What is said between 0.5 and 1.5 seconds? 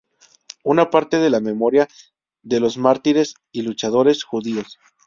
Una parte de la